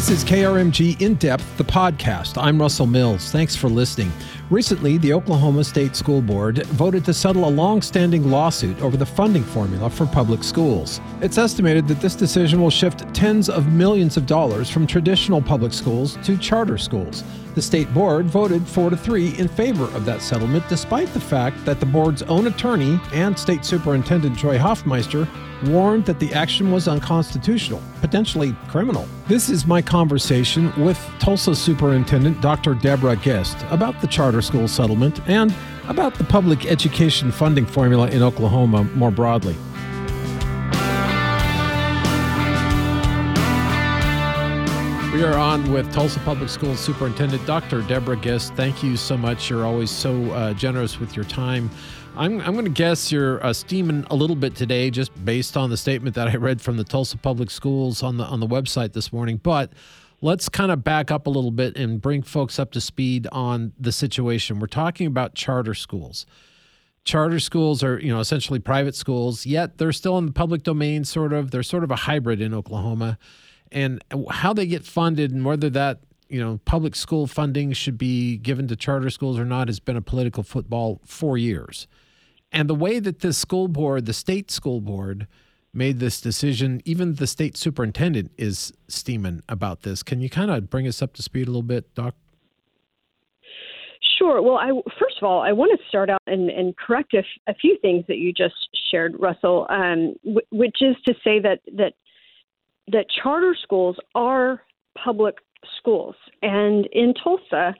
This 0.00 0.08
is 0.08 0.24
KRMG 0.24 0.98
In 1.02 1.16
Depth, 1.16 1.58
the 1.58 1.64
podcast. 1.64 2.42
I'm 2.42 2.58
Russell 2.58 2.86
Mills. 2.86 3.30
Thanks 3.30 3.54
for 3.54 3.68
listening. 3.68 4.10
Recently, 4.48 4.96
the 4.96 5.12
Oklahoma 5.12 5.62
State 5.62 5.94
School 5.94 6.22
Board 6.22 6.64
voted 6.68 7.04
to 7.04 7.12
settle 7.12 7.46
a 7.46 7.50
long 7.50 7.82
standing 7.82 8.30
lawsuit 8.30 8.80
over 8.80 8.96
the 8.96 9.04
funding 9.04 9.42
formula 9.42 9.90
for 9.90 10.06
public 10.06 10.42
schools. 10.42 11.02
It's 11.20 11.36
estimated 11.36 11.86
that 11.88 12.00
this 12.00 12.14
decision 12.14 12.62
will 12.62 12.70
shift 12.70 13.12
tens 13.12 13.50
of 13.50 13.70
millions 13.74 14.16
of 14.16 14.24
dollars 14.24 14.70
from 14.70 14.86
traditional 14.86 15.42
public 15.42 15.74
schools 15.74 16.16
to 16.22 16.38
charter 16.38 16.78
schools. 16.78 17.22
The 17.54 17.62
state 17.62 17.92
board 17.92 18.26
voted 18.26 18.66
4 18.66 18.90
to 18.90 18.96
3 18.96 19.36
in 19.38 19.48
favor 19.48 19.84
of 19.96 20.04
that 20.04 20.22
settlement, 20.22 20.64
despite 20.68 21.12
the 21.12 21.20
fact 21.20 21.64
that 21.64 21.80
the 21.80 21.86
board's 21.86 22.22
own 22.22 22.46
attorney 22.46 23.00
and 23.12 23.36
State 23.36 23.64
Superintendent 23.64 24.36
Joy 24.36 24.56
Hofmeister 24.56 25.28
warned 25.68 26.06
that 26.06 26.20
the 26.20 26.32
action 26.32 26.70
was 26.70 26.86
unconstitutional, 26.86 27.82
potentially 28.00 28.56
criminal. 28.68 29.06
This 29.26 29.48
is 29.48 29.66
my 29.66 29.82
conversation 29.82 30.72
with 30.82 30.98
Tulsa 31.18 31.54
Superintendent 31.54 32.40
Dr. 32.40 32.74
Deborah 32.74 33.16
Gist 33.16 33.56
about 33.70 34.00
the 34.00 34.06
charter 34.06 34.42
school 34.42 34.68
settlement 34.68 35.20
and 35.28 35.52
about 35.88 36.14
the 36.14 36.24
public 36.24 36.66
education 36.66 37.32
funding 37.32 37.66
formula 37.66 38.08
in 38.10 38.22
Oklahoma 38.22 38.84
more 38.94 39.10
broadly. 39.10 39.56
We 45.20 45.26
are 45.26 45.36
on 45.36 45.70
with 45.70 45.92
Tulsa 45.92 46.18
Public 46.20 46.48
Schools 46.48 46.80
Superintendent 46.80 47.44
Dr. 47.44 47.82
Deborah 47.82 48.16
Gist. 48.16 48.54
Thank 48.54 48.82
you 48.82 48.96
so 48.96 49.18
much. 49.18 49.50
You're 49.50 49.66
always 49.66 49.90
so 49.90 50.30
uh, 50.30 50.54
generous 50.54 50.98
with 50.98 51.14
your 51.14 51.26
time. 51.26 51.68
I'm, 52.16 52.40
I'm 52.40 52.54
going 52.54 52.64
to 52.64 52.70
guess 52.70 53.12
you're 53.12 53.44
uh, 53.44 53.52
steaming 53.52 54.06
a 54.08 54.14
little 54.14 54.34
bit 54.34 54.54
today, 54.54 54.88
just 54.88 55.12
based 55.22 55.58
on 55.58 55.68
the 55.68 55.76
statement 55.76 56.16
that 56.16 56.28
I 56.28 56.36
read 56.36 56.62
from 56.62 56.78
the 56.78 56.84
Tulsa 56.84 57.18
Public 57.18 57.50
Schools 57.50 58.02
on 58.02 58.16
the 58.16 58.24
on 58.24 58.40
the 58.40 58.46
website 58.46 58.94
this 58.94 59.12
morning. 59.12 59.36
But 59.36 59.74
let's 60.22 60.48
kind 60.48 60.72
of 60.72 60.82
back 60.84 61.10
up 61.10 61.26
a 61.26 61.30
little 61.30 61.50
bit 61.50 61.76
and 61.76 62.00
bring 62.00 62.22
folks 62.22 62.58
up 62.58 62.70
to 62.70 62.80
speed 62.80 63.28
on 63.30 63.74
the 63.78 63.92
situation. 63.92 64.58
We're 64.58 64.68
talking 64.68 65.06
about 65.06 65.34
charter 65.34 65.74
schools. 65.74 66.24
Charter 67.04 67.40
schools 67.40 67.82
are, 67.82 67.98
you 67.98 68.08
know, 68.10 68.20
essentially 68.20 68.58
private 68.58 68.94
schools, 68.94 69.44
yet 69.44 69.76
they're 69.76 69.92
still 69.92 70.16
in 70.16 70.24
the 70.24 70.32
public 70.32 70.62
domain, 70.62 71.04
sort 71.04 71.34
of. 71.34 71.50
They're 71.50 71.62
sort 71.62 71.84
of 71.84 71.90
a 71.90 71.96
hybrid 71.96 72.40
in 72.40 72.54
Oklahoma, 72.54 73.18
and 73.72 74.02
how 74.30 74.52
they 74.52 74.66
get 74.66 74.84
funded 74.84 75.30
and 75.30 75.44
whether 75.44 75.70
that 75.70 76.00
you 76.28 76.40
know 76.40 76.60
public 76.64 76.94
school 76.94 77.26
funding 77.26 77.72
should 77.72 77.98
be 77.98 78.36
given 78.36 78.68
to 78.68 78.76
charter 78.76 79.10
schools 79.10 79.38
or 79.38 79.44
not 79.44 79.68
has 79.68 79.80
been 79.80 79.96
a 79.96 80.02
political 80.02 80.42
football 80.42 81.00
for 81.04 81.36
years. 81.36 81.86
And 82.52 82.68
the 82.68 82.74
way 82.74 82.98
that 82.98 83.20
the 83.20 83.32
school 83.32 83.68
board, 83.68 84.06
the 84.06 84.12
state 84.12 84.50
school 84.50 84.80
board, 84.80 85.28
made 85.72 86.00
this 86.00 86.20
decision, 86.20 86.82
even 86.84 87.14
the 87.14 87.26
state 87.26 87.56
superintendent 87.56 88.32
is 88.36 88.72
steaming 88.88 89.42
about 89.48 89.82
this. 89.82 90.02
Can 90.02 90.20
you 90.20 90.28
kind 90.28 90.50
of 90.50 90.68
bring 90.68 90.86
us 90.88 91.00
up 91.00 91.12
to 91.14 91.22
speed 91.22 91.46
a 91.46 91.50
little 91.50 91.62
bit, 91.62 91.94
Doc? 91.94 92.14
Sure. 94.18 94.42
Well, 94.42 94.56
I, 94.56 94.70
first 94.98 95.16
of 95.20 95.24
all, 95.24 95.40
I 95.40 95.52
want 95.52 95.78
to 95.78 95.88
start 95.88 96.10
out 96.10 96.20
and, 96.26 96.50
and 96.50 96.76
correct 96.76 97.14
a, 97.14 97.22
a, 97.46 97.54
few 97.54 97.78
things 97.80 98.04
that 98.08 98.18
you 98.18 98.32
just 98.32 98.54
shared, 98.90 99.14
Russell, 99.18 99.66
um, 99.70 100.14
w- 100.24 100.46
which 100.50 100.76
is 100.82 100.96
to 101.06 101.14
say 101.24 101.40
that 101.40 101.60
that 101.76 101.94
that 102.88 103.06
charter 103.22 103.56
schools 103.60 103.96
are 104.14 104.62
public 105.02 105.36
schools, 105.78 106.14
and 106.42 106.86
in 106.92 107.14
Tulsa, 107.22 107.74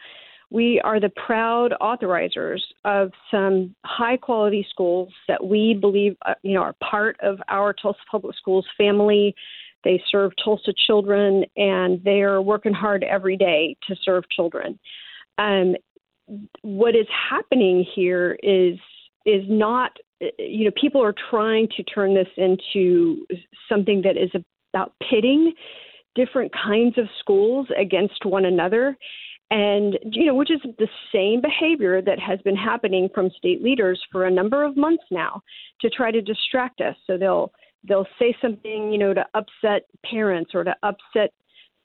we 0.50 0.80
are 0.82 0.98
the 0.98 1.10
proud 1.10 1.72
authorizers 1.80 2.60
of 2.84 3.12
some 3.30 3.74
high 3.84 4.16
quality 4.16 4.66
schools 4.68 5.12
that 5.28 5.44
we 5.44 5.74
believe 5.74 6.16
uh, 6.26 6.34
you 6.42 6.54
know 6.54 6.62
are 6.62 6.74
part 6.82 7.16
of 7.22 7.38
our 7.48 7.72
Tulsa 7.72 8.00
Public 8.10 8.36
Schools 8.36 8.66
family. 8.76 9.34
They 9.84 10.02
serve 10.10 10.32
Tulsa 10.44 10.72
children 10.86 11.44
and 11.56 12.02
they 12.04 12.20
are 12.20 12.42
working 12.42 12.74
hard 12.74 13.02
every 13.02 13.36
day 13.36 13.76
to 13.88 13.96
serve 14.04 14.24
children. 14.28 14.78
Um, 15.38 15.74
what 16.60 16.94
is 16.94 17.06
happening 17.30 17.86
here 17.94 18.36
is 18.42 18.78
is 19.24 19.44
not 19.48 19.92
you 20.38 20.64
know 20.64 20.70
people 20.80 21.02
are 21.02 21.14
trying 21.30 21.68
to 21.76 21.82
turn 21.84 22.14
this 22.14 22.28
into 22.36 23.24
something 23.68 24.02
that 24.02 24.16
is 24.16 24.30
about 24.72 24.92
pitting 25.08 25.52
different 26.14 26.52
kinds 26.52 26.98
of 26.98 27.06
schools 27.18 27.66
against 27.78 28.24
one 28.24 28.44
another. 28.44 28.96
And 29.52 29.98
you 30.04 30.26
know 30.26 30.34
which 30.34 30.50
is 30.50 30.60
the 30.78 30.88
same 31.12 31.40
behavior 31.40 32.00
that 32.02 32.20
has 32.20 32.40
been 32.42 32.56
happening 32.56 33.08
from 33.12 33.30
state 33.36 33.62
leaders 33.62 34.00
for 34.12 34.26
a 34.26 34.30
number 34.30 34.62
of 34.62 34.76
months 34.76 35.02
now 35.10 35.42
to 35.80 35.90
try 35.90 36.12
to 36.12 36.20
distract 36.20 36.80
us. 36.80 36.94
So 37.06 37.18
they'll 37.18 37.50
they'll 37.88 38.06
say 38.18 38.34
something 38.40 38.92
you 38.92 38.98
know 38.98 39.12
to 39.12 39.24
upset 39.34 39.86
parents 40.08 40.52
or 40.54 40.62
to 40.62 40.74
upset 40.84 41.32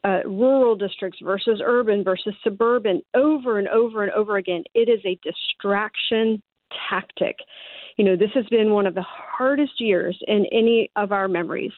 uh, 0.03 0.19
rural 0.27 0.75
districts 0.75 1.19
versus 1.23 1.59
urban 1.65 2.03
versus 2.03 2.35
suburban 2.43 3.01
over 3.15 3.57
and 3.57 3.67
over 3.69 4.03
and 4.03 4.11
over 4.11 4.37
again. 4.37 4.63
It 4.75 4.87
is 4.87 4.99
a 5.03 5.17
distraction 5.23 6.43
tactic. 6.87 7.35
You 7.97 8.05
know 8.05 8.15
this 8.15 8.31
has 8.35 8.45
been 8.47 8.73
one 8.73 8.85
of 8.85 8.93
the 8.93 9.05
hardest 9.07 9.81
years 9.81 10.15
in 10.27 10.45
any 10.51 10.91
of 10.95 11.11
our 11.11 11.27
memories 11.27 11.71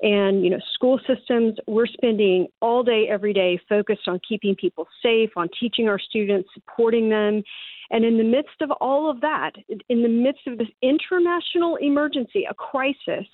and, 0.00 0.44
you 0.44 0.50
know, 0.50 0.60
school 0.74 1.00
systems, 1.06 1.56
we're 1.66 1.86
spending 1.86 2.46
all 2.60 2.82
day, 2.84 3.08
every 3.10 3.32
day 3.32 3.60
focused 3.68 4.06
on 4.06 4.20
keeping 4.26 4.54
people 4.54 4.86
safe, 5.02 5.30
on 5.36 5.48
teaching 5.58 5.88
our 5.88 5.98
students, 5.98 6.48
supporting 6.54 7.08
them. 7.08 7.42
And 7.90 8.04
in 8.04 8.16
the 8.16 8.24
midst 8.24 8.60
of 8.60 8.70
all 8.80 9.10
of 9.10 9.20
that, 9.22 9.52
in 9.88 10.02
the 10.02 10.08
midst 10.08 10.46
of 10.46 10.58
this 10.58 10.68
international 10.82 11.76
emergency, 11.76 12.46
a 12.48 12.54
crisis, 12.54 13.26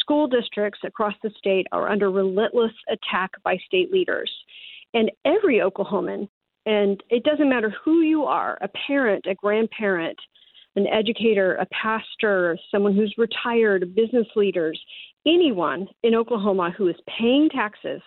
school 0.00 0.26
districts 0.26 0.80
across 0.84 1.14
the 1.22 1.30
state 1.38 1.66
are 1.70 1.88
under 1.88 2.10
relentless 2.10 2.72
attack 2.88 3.30
by 3.44 3.56
state 3.66 3.92
leaders. 3.92 4.30
And 4.94 5.10
every 5.24 5.58
Oklahoman, 5.58 6.28
and 6.66 7.02
it 7.10 7.22
doesn't 7.22 7.48
matter 7.48 7.72
who 7.84 8.00
you 8.00 8.24
are 8.24 8.58
a 8.60 8.68
parent, 8.86 9.26
a 9.26 9.34
grandparent, 9.34 10.18
an 10.74 10.86
educator, 10.86 11.54
a 11.56 11.66
pastor, 11.66 12.56
someone 12.70 12.94
who's 12.94 13.14
retired, 13.18 13.94
business 13.94 14.26
leaders, 14.34 14.80
anyone 15.26 15.88
in 16.02 16.14
Oklahoma 16.14 16.70
who 16.76 16.88
is 16.88 16.96
paying 17.18 17.48
taxes 17.48 18.02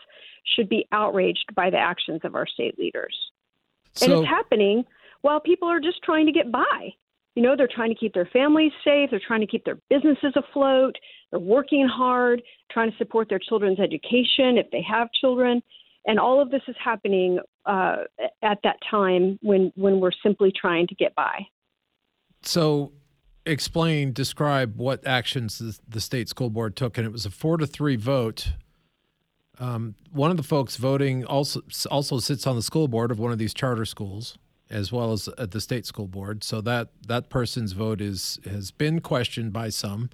should 0.56 0.70
be 0.70 0.88
outraged 0.92 1.54
by 1.56 1.70
the 1.70 1.78
actions 1.78 2.22
of 2.24 2.36
our 2.36 2.48
state 2.48 2.78
leaders. 2.78 3.16
So, 3.94 4.06
and 4.06 4.14
it's 4.14 4.30
happening 4.30 4.86
while 5.22 5.40
people 5.40 5.68
are 5.68 5.80
just 5.80 6.04
trying 6.04 6.26
to 6.26 6.32
get 6.32 6.52
by. 6.52 6.94
You 7.36 7.44
know, 7.44 7.56
they're 7.58 7.68
trying 7.68 7.90
to 7.90 7.96
keep 7.96 8.14
their 8.14 8.30
families 8.32 8.72
safe, 8.84 9.10
they're 9.10 9.22
trying 9.26 9.42
to 9.42 9.48
keep 9.48 9.66
their 9.66 9.78
businesses 9.90 10.34
afloat, 10.36 10.96
they're 11.32 11.40
working 11.40 11.86
hard, 11.88 12.42
trying 12.72 12.92
to 12.92 12.98
support 12.98 13.28
their 13.28 13.40
children's 13.40 13.80
education 13.80 14.58
if 14.58 14.70
they 14.72 14.82
have 14.82 15.12
children. 15.20 15.62
And 16.08 16.20
all 16.20 16.42
of 16.42 16.52
this 16.52 16.62
is 16.68 16.76
happening 16.82 17.40
uh, 17.66 18.04
at 18.42 18.60
that 18.64 18.78
time 18.90 19.40
when, 19.42 19.74
when 19.76 20.00
we're 20.00 20.12
simply 20.24 20.54
trying 20.56 20.88
to 20.88 20.96
get 20.96 21.16
by. 21.16 21.46
So, 22.44 22.92
explain, 23.46 24.12
describe 24.12 24.78
what 24.78 25.06
actions 25.06 25.60
the, 25.60 25.78
the, 25.88 26.02
state 26.02 26.30
school 26.30 26.50
board 26.50 26.76
took, 26.76 26.98
and 26.98 27.06
it 27.06 27.12
was 27.12 27.26
a 27.26 27.32
four 27.32 27.58
to 27.58 27.68
three 27.68 27.96
vote. 27.96 28.54
Um, 29.60 29.96
one 30.12 30.32
of 30.32 30.38
the 30.38 30.44
folks 30.44 30.76
voting 30.76 31.24
also 31.26 31.62
also 31.90 32.20
sits 32.20 32.46
on 32.46 32.56
the 32.56 32.62
school 32.62 32.88
board 32.88 33.12
of 33.12 33.20
one 33.20 33.32
of 33.32 33.38
these 33.38 33.54
charter 33.54 33.86
schools, 33.86 34.38
as 34.70 34.92
well 34.92 35.14
as 35.14 35.30
at 35.38 35.52
the 35.52 35.62
state 35.62 35.86
school 35.86 36.08
board. 36.08 36.44
So 36.44 36.60
that 36.62 36.90
that 37.08 37.30
person's 37.30 37.72
vote 37.72 38.02
is 38.02 38.40
has 38.50 38.72
been 38.72 39.00
questioned 39.00 39.54
by 39.54 39.70
some. 39.70 40.10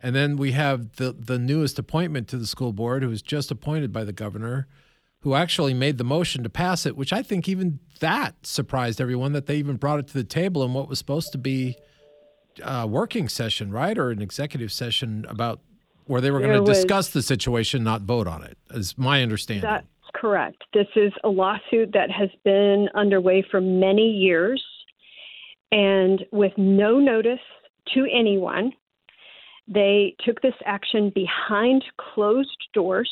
And 0.00 0.14
then 0.14 0.36
we 0.36 0.52
have 0.52 0.96
the 0.96 1.12
the 1.12 1.38
newest 1.38 1.78
appointment 1.78 2.28
to 2.28 2.38
the 2.38 2.46
school 2.46 2.72
board, 2.72 3.02
who 3.02 3.10
was 3.10 3.20
just 3.20 3.50
appointed 3.50 3.92
by 3.92 4.04
the 4.04 4.12
governor, 4.12 4.68
who 5.20 5.34
actually 5.34 5.74
made 5.74 5.98
the 5.98 6.04
motion 6.04 6.42
to 6.44 6.48
pass 6.48 6.86
it, 6.86 6.96
which 6.96 7.12
I 7.12 7.22
think 7.22 7.48
even 7.48 7.80
that 8.00 8.46
surprised 8.46 9.00
everyone 9.00 9.32
that 9.32 9.46
they 9.46 9.56
even 9.56 9.76
brought 9.76 9.98
it 9.98 10.06
to 10.08 10.14
the 10.14 10.24
table 10.24 10.64
in 10.64 10.72
what 10.72 10.88
was 10.88 10.98
supposed 10.98 11.32
to 11.32 11.38
be 11.38 11.76
uh, 12.62 12.86
working 12.88 13.28
session, 13.28 13.70
right, 13.70 13.96
or 13.96 14.10
an 14.10 14.22
executive 14.22 14.72
session 14.72 15.26
about 15.28 15.60
where 16.06 16.20
they 16.20 16.30
were 16.30 16.40
going 16.40 16.64
to 16.64 16.72
discuss 16.72 17.10
the 17.10 17.22
situation, 17.22 17.84
not 17.84 18.02
vote 18.02 18.26
on 18.26 18.42
it. 18.42 18.56
Is 18.70 18.96
my 18.96 19.22
understanding. 19.22 19.62
That's 19.62 19.86
correct. 20.14 20.64
This 20.72 20.86
is 20.96 21.12
a 21.22 21.28
lawsuit 21.28 21.92
that 21.92 22.10
has 22.10 22.30
been 22.44 22.88
underway 22.94 23.44
for 23.50 23.60
many 23.60 24.10
years, 24.10 24.64
and 25.70 26.24
with 26.32 26.52
no 26.56 26.98
notice 26.98 27.40
to 27.94 28.06
anyone, 28.12 28.72
they 29.66 30.14
took 30.24 30.40
this 30.40 30.54
action 30.64 31.12
behind 31.14 31.84
closed 32.14 32.56
doors 32.72 33.10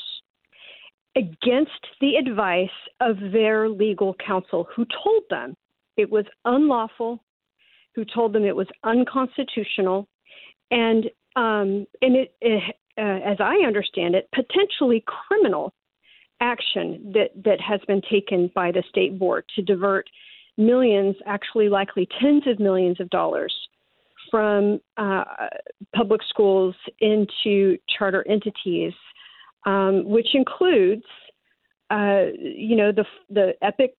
against 1.16 1.86
the 2.00 2.16
advice 2.16 2.68
of 3.00 3.16
their 3.32 3.68
legal 3.68 4.14
counsel, 4.14 4.66
who 4.74 4.86
told 5.02 5.22
them 5.30 5.54
it 5.96 6.10
was 6.10 6.24
unlawful 6.44 7.22
who 7.96 8.04
told 8.04 8.32
them 8.32 8.44
it 8.44 8.54
was 8.54 8.68
unconstitutional, 8.84 10.06
and 10.70 11.06
um, 11.34 11.86
and 12.02 12.14
it, 12.14 12.34
it 12.40 12.76
uh, 12.98 13.00
as 13.00 13.38
I 13.40 13.56
understand 13.66 14.14
it, 14.14 14.28
potentially 14.32 15.02
criminal 15.06 15.72
action 16.40 17.12
that 17.14 17.30
that 17.44 17.60
has 17.60 17.80
been 17.88 18.02
taken 18.08 18.52
by 18.54 18.70
the 18.70 18.84
state 18.88 19.18
board 19.18 19.44
to 19.56 19.62
divert 19.62 20.08
millions, 20.56 21.16
actually 21.26 21.68
likely 21.68 22.06
tens 22.20 22.46
of 22.46 22.60
millions 22.60 23.00
of 23.00 23.10
dollars 23.10 23.54
from 24.30 24.80
uh, 24.98 25.24
public 25.94 26.20
schools 26.28 26.74
into 27.00 27.78
charter 27.98 28.26
entities, 28.28 28.92
um, 29.64 30.04
which 30.04 30.34
includes 30.34 31.04
uh, 31.90 32.24
you 32.38 32.76
know, 32.76 32.92
the 32.92 33.04
the 33.30 33.52
Epic 33.62 33.94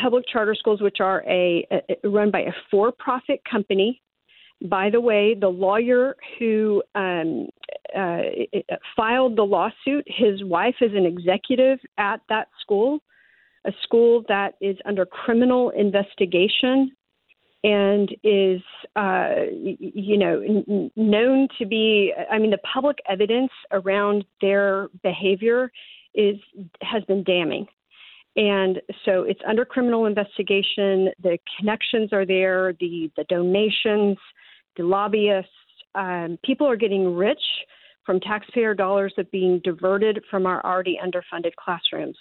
public 0.00 0.24
charter 0.30 0.54
schools, 0.54 0.80
which 0.80 0.98
are 1.00 1.24
a, 1.28 1.66
a 1.70 2.08
run 2.08 2.30
by 2.30 2.40
a 2.40 2.52
for-profit 2.70 3.40
company. 3.50 4.00
By 4.62 4.90
the 4.90 5.00
way, 5.00 5.36
the 5.38 5.48
lawyer 5.48 6.16
who 6.38 6.82
um, 6.94 7.48
uh, 7.96 8.22
filed 8.96 9.36
the 9.36 9.44
lawsuit, 9.44 10.04
his 10.06 10.42
wife 10.42 10.74
is 10.80 10.92
an 10.94 11.06
executive 11.06 11.78
at 11.96 12.20
that 12.28 12.48
school, 12.60 12.98
a 13.64 13.72
school 13.82 14.24
that 14.28 14.54
is 14.60 14.76
under 14.84 15.06
criminal 15.06 15.70
investigation 15.70 16.90
and 17.64 18.14
is, 18.22 18.60
uh, 18.96 19.34
you 19.50 20.16
know, 20.16 20.40
n- 20.40 20.90
known 20.96 21.48
to 21.58 21.66
be. 21.66 22.12
I 22.30 22.38
mean, 22.38 22.50
the 22.50 22.58
public 22.58 22.98
evidence 23.08 23.50
around 23.72 24.24
their 24.40 24.88
behavior 25.02 25.70
is 26.14 26.36
has 26.82 27.04
been 27.04 27.22
damning. 27.24 27.66
And 28.38 28.80
so 29.04 29.24
it's 29.24 29.40
under 29.48 29.64
criminal 29.64 30.06
investigation. 30.06 31.10
The 31.20 31.38
connections 31.58 32.12
are 32.12 32.24
there, 32.24 32.72
the, 32.78 33.10
the 33.16 33.24
donations, 33.24 34.16
the 34.76 34.84
lobbyists. 34.84 35.50
Um, 35.96 36.38
people 36.44 36.68
are 36.68 36.76
getting 36.76 37.16
rich 37.16 37.42
from 38.06 38.20
taxpayer 38.20 38.74
dollars 38.74 39.12
that 39.16 39.32
being 39.32 39.60
diverted 39.64 40.22
from 40.30 40.46
our 40.46 40.64
already 40.64 40.98
underfunded 41.04 41.50
classrooms. 41.56 42.16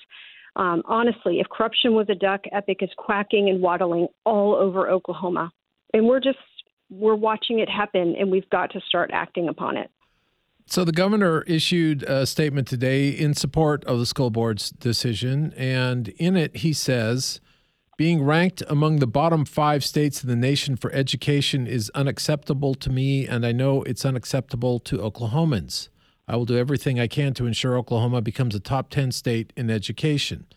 Um, 0.56 0.82
honestly, 0.86 1.40
if 1.40 1.48
corruption 1.50 1.94
was 1.94 2.08
a 2.10 2.16
duck, 2.16 2.42
Epic 2.52 2.80
is 2.82 2.90
quacking 2.98 3.50
and 3.50 3.62
waddling 3.62 4.08
all 4.26 4.56
over 4.56 4.90
Oklahoma. 4.90 5.52
And 5.94 6.08
we're 6.08 6.20
just, 6.20 6.40
we're 6.90 7.14
watching 7.14 7.60
it 7.60 7.70
happen, 7.70 8.16
and 8.20 8.32
we've 8.32 8.50
got 8.50 8.72
to 8.72 8.82
start 8.88 9.12
acting 9.14 9.50
upon 9.50 9.78
it. 9.78 9.92
So 10.70 10.84
the 10.84 10.92
governor 10.92 11.44
issued 11.44 12.04
a 12.04 12.26
statement 12.26 12.68
today 12.68 13.08
in 13.10 13.34
support 13.34 13.86
of 13.86 14.00
the 14.00 14.06
school 14.06 14.30
board's 14.30 14.70
decision, 14.70 15.54
and 15.56 16.10
in 16.10 16.36
it 16.36 16.58
he 16.58 16.74
says, 16.74 17.40
being 17.98 18.22
ranked 18.22 18.62
among 18.68 19.00
the 19.00 19.08
bottom 19.08 19.46
five 19.46 19.84
states 19.84 20.22
in 20.22 20.30
the 20.30 20.36
nation 20.36 20.76
for 20.76 20.92
education 20.92 21.68
is 21.68 21.90
unacceptable 21.96 22.76
to 22.76 22.90
me, 22.90 23.26
and 23.26 23.46
I 23.46 23.54
know 23.54 23.82
it's 23.84 24.06
unacceptable 24.06 24.80
to 24.82 24.98
Oklahomans. 24.98 25.88
I 26.28 26.36
will 26.36 26.46
do 26.46 26.58
everything 26.58 27.00
I 27.00 27.08
can 27.08 27.34
to 27.36 27.48
ensure 27.48 27.78
Oklahoma 27.78 28.22
becomes 28.22 28.54
a 28.54 28.60
top 28.60 28.90
ten 28.90 29.14
state 29.14 29.54
in 29.56 29.70
education. 29.70 30.48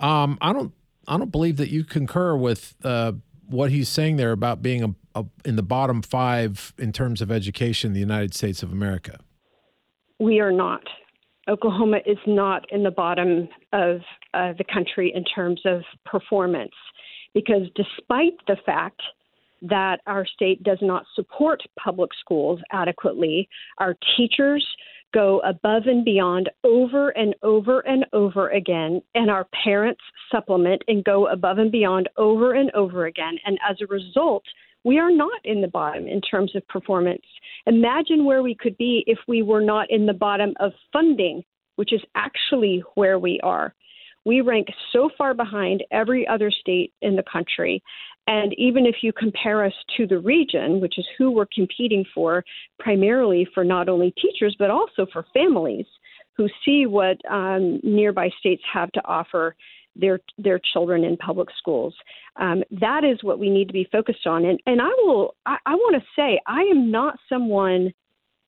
Um, 0.00 0.38
I 0.40 0.52
don't, 0.52 0.74
I 1.06 1.16
don't 1.18 1.30
believe 1.30 1.56
that 1.58 1.70
you 1.70 1.84
concur 1.84 2.36
with 2.36 2.74
uh, 2.82 3.12
what 3.48 3.70
he's 3.70 3.88
saying 3.88 4.16
there 4.16 4.32
about 4.32 4.62
being 4.62 4.82
a 4.82 4.94
uh, 5.14 5.22
in 5.44 5.56
the 5.56 5.62
bottom 5.62 6.02
five 6.02 6.72
in 6.78 6.92
terms 6.92 7.22
of 7.22 7.30
education 7.30 7.88
in 7.88 7.94
the 7.94 8.00
United 8.00 8.34
States 8.34 8.62
of 8.62 8.72
America? 8.72 9.20
We 10.18 10.40
are 10.40 10.52
not. 10.52 10.82
Oklahoma 11.48 11.98
is 12.06 12.18
not 12.26 12.64
in 12.72 12.82
the 12.82 12.90
bottom 12.90 13.48
of 13.72 14.00
uh, 14.32 14.54
the 14.56 14.64
country 14.64 15.12
in 15.14 15.24
terms 15.24 15.60
of 15.64 15.82
performance 16.04 16.72
because 17.34 17.68
despite 17.74 18.32
the 18.46 18.56
fact 18.64 19.02
that 19.62 20.00
our 20.06 20.26
state 20.26 20.62
does 20.62 20.78
not 20.80 21.04
support 21.14 21.62
public 21.82 22.10
schools 22.18 22.60
adequately, 22.72 23.48
our 23.78 23.94
teachers 24.16 24.66
go 25.14 25.40
above 25.44 25.84
and 25.86 26.04
beyond 26.04 26.50
over 26.64 27.10
and 27.10 27.34
over 27.42 27.80
and 27.80 28.04
over 28.12 28.50
again, 28.50 29.00
and 29.14 29.30
our 29.30 29.46
parents 29.62 30.00
supplement 30.30 30.82
and 30.88 31.04
go 31.04 31.28
above 31.28 31.58
and 31.58 31.70
beyond 31.70 32.08
over 32.18 32.54
and 32.54 32.70
over 32.72 33.06
again. 33.06 33.38
And 33.46 33.56
as 33.68 33.76
a 33.80 33.86
result, 33.86 34.42
we 34.82 34.98
are 34.98 35.12
not 35.12 35.40
in 35.44 35.62
the 35.62 35.68
bottom 35.68 36.08
in 36.08 36.20
terms 36.20 36.54
of 36.56 36.66
performance. 36.68 37.22
Imagine 37.66 38.24
where 38.24 38.42
we 38.42 38.54
could 38.54 38.76
be 38.76 39.04
if 39.06 39.18
we 39.28 39.42
were 39.42 39.62
not 39.62 39.90
in 39.90 40.04
the 40.04 40.12
bottom 40.12 40.52
of 40.58 40.72
funding, 40.92 41.42
which 41.76 41.92
is 41.92 42.02
actually 42.16 42.82
where 42.94 43.18
we 43.18 43.40
are. 43.42 43.72
We 44.24 44.40
rank 44.40 44.68
so 44.92 45.10
far 45.16 45.34
behind 45.34 45.84
every 45.90 46.26
other 46.26 46.50
state 46.50 46.92
in 47.02 47.16
the 47.16 47.24
country. 47.30 47.82
And 48.26 48.54
even 48.56 48.86
if 48.86 48.96
you 49.02 49.12
compare 49.12 49.64
us 49.64 49.74
to 49.96 50.06
the 50.06 50.18
region, 50.18 50.80
which 50.80 50.98
is 50.98 51.06
who 51.18 51.30
we're 51.30 51.46
competing 51.54 52.04
for, 52.14 52.44
primarily 52.78 53.46
for 53.52 53.64
not 53.64 53.88
only 53.88 54.14
teachers, 54.20 54.56
but 54.58 54.70
also 54.70 55.06
for 55.12 55.26
families 55.34 55.86
who 56.36 56.48
see 56.64 56.86
what 56.86 57.18
um, 57.30 57.80
nearby 57.82 58.30
states 58.40 58.62
have 58.72 58.90
to 58.92 59.04
offer 59.04 59.54
their 59.96 60.18
their 60.38 60.60
children 60.72 61.04
in 61.04 61.16
public 61.16 61.48
schools. 61.56 61.94
Um, 62.36 62.64
that 62.80 63.04
is 63.04 63.22
what 63.22 63.38
we 63.38 63.48
need 63.48 63.68
to 63.68 63.72
be 63.72 63.88
focused 63.92 64.26
on. 64.26 64.44
And 64.44 64.58
and 64.66 64.80
I 64.80 64.88
will 65.04 65.34
I, 65.46 65.58
I 65.66 65.74
want 65.74 65.96
to 65.96 66.08
say 66.16 66.40
I 66.46 66.62
am 66.62 66.90
not 66.90 67.18
someone 67.28 67.92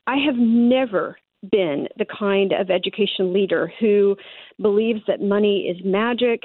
I 0.06 0.16
have 0.26 0.36
never 0.36 1.16
been 1.50 1.88
the 1.98 2.06
kind 2.06 2.52
of 2.52 2.70
education 2.70 3.32
leader 3.32 3.72
who 3.78 4.16
believes 4.60 5.00
that 5.06 5.20
money 5.20 5.68
is 5.68 5.84
magic 5.84 6.42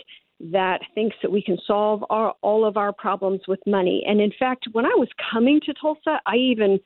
that 0.51 0.81
thinks 0.95 1.15
that 1.21 1.31
we 1.31 1.41
can 1.41 1.57
solve 1.67 2.03
our, 2.09 2.33
all 2.41 2.65
of 2.65 2.75
our 2.77 2.91
problems 2.91 3.41
with 3.47 3.59
money. 3.67 4.03
And 4.07 4.19
in 4.19 4.31
fact, 4.39 4.67
when 4.71 4.85
I 4.85 4.95
was 4.95 5.07
coming 5.31 5.59
to 5.65 5.73
Tulsa, 5.73 6.19
I 6.25 6.35
even 6.35 6.79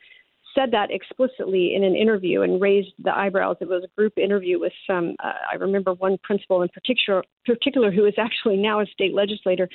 said 0.56 0.72
that 0.72 0.90
explicitly 0.90 1.76
in 1.76 1.84
an 1.84 1.96
interview 1.96 2.42
and 2.42 2.62
raised 2.62 2.94
the 3.04 3.16
eyebrows. 3.16 3.58
It 3.60 3.68
was 3.68 3.84
a 3.84 3.96
group 3.96 4.18
interview 4.18 4.60
with 4.60 4.72
some. 4.88 5.16
Uh, 5.24 5.34
I 5.52 5.56
remember 5.56 5.94
one 5.94 6.18
principal 6.24 6.62
in 6.62 6.70
particular, 6.70 7.24
particular 7.46 7.92
who 7.92 8.06
is 8.06 8.14
actually 8.18 8.58
now 8.58 8.80
a 8.80 8.86
state 8.86 9.14
legislator. 9.14 9.68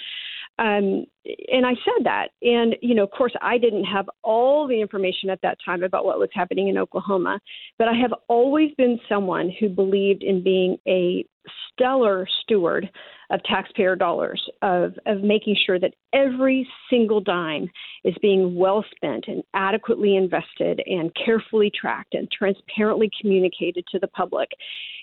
Um, 0.61 1.07
and 1.25 1.65
I 1.65 1.73
said 1.73 2.05
that, 2.05 2.29
and 2.43 2.77
you 2.83 2.95
know, 2.95 3.03
of 3.03 3.11
course, 3.11 3.33
I 3.41 3.57
didn't 3.57 3.85
have 3.85 4.11
all 4.23 4.69
the 4.69 4.79
information 4.79 5.31
at 5.31 5.41
that 5.43 5.57
time 5.65 5.83
about 5.83 6.05
what 6.05 6.19
was 6.19 6.29
happening 6.35 6.69
in 6.69 6.77
Oklahoma, 6.77 7.41
but 7.79 7.89
I 7.89 7.95
have 7.95 8.13
always 8.29 8.71
been 8.77 9.01
someone 9.09 9.51
who 9.59 9.71
believed 9.71 10.23
in 10.23 10.45
being 10.45 10.77
a 10.87 11.25
stellar 11.73 12.29
steward 12.43 12.91
of 13.31 13.43
taxpayer 13.45 13.97
dollars, 13.97 14.43
of, 14.61 14.95
of 15.07 15.23
making 15.23 15.57
sure 15.65 15.79
that 15.79 15.95
every 16.13 16.69
single 16.91 17.21
dime 17.21 17.71
is 18.05 18.15
being 18.21 18.55
well 18.55 18.85
spent 18.95 19.25
and 19.29 19.43
adequately 19.55 20.17
invested 20.17 20.83
and 20.85 21.11
carefully 21.15 21.71
tracked 21.75 22.15
and 22.15 22.31
transparently 22.31 23.09
communicated 23.19 23.85
to 23.91 23.99
the 23.99 24.09
public. 24.09 24.51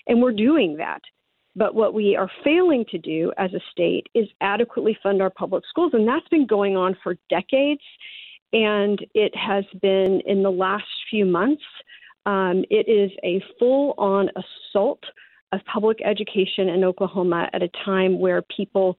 And 0.06 0.22
we're 0.22 0.32
doing 0.32 0.76
that. 0.76 1.00
But 1.58 1.74
what 1.74 1.92
we 1.92 2.14
are 2.14 2.30
failing 2.44 2.84
to 2.92 2.98
do 2.98 3.32
as 3.36 3.52
a 3.52 3.60
state 3.72 4.06
is 4.14 4.28
adequately 4.40 4.96
fund 5.02 5.20
our 5.20 5.30
public 5.30 5.64
schools. 5.68 5.92
And 5.92 6.06
that's 6.06 6.28
been 6.28 6.46
going 6.46 6.76
on 6.76 6.96
for 7.02 7.16
decades. 7.28 7.82
And 8.52 9.04
it 9.12 9.34
has 9.36 9.64
been 9.82 10.22
in 10.24 10.44
the 10.44 10.52
last 10.52 10.86
few 11.10 11.26
months. 11.26 11.64
Um, 12.26 12.64
it 12.70 12.88
is 12.88 13.10
a 13.24 13.42
full 13.58 13.94
on 13.98 14.30
assault 14.36 15.02
of 15.50 15.60
public 15.64 15.98
education 16.04 16.68
in 16.68 16.84
Oklahoma 16.84 17.48
at 17.52 17.62
a 17.62 17.70
time 17.84 18.20
where 18.20 18.42
people 18.56 18.96